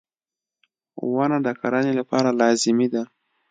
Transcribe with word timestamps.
•ونه 1.13 1.37
د 1.43 1.47
کرنې 1.59 1.93
لپاره 1.99 2.29
لازمي 2.41 2.87
ده. 2.93 3.03